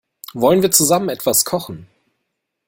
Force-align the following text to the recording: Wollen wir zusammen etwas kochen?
Wollen 0.33 0.63
wir 0.63 0.71
zusammen 0.71 1.09
etwas 1.09 1.45
kochen? 1.45 1.85